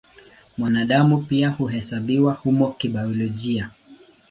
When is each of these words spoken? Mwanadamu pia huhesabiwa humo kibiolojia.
Mwanadamu 0.57 1.17
pia 1.17 1.49
huhesabiwa 1.49 2.33
humo 2.33 2.71
kibiolojia. 2.71 3.69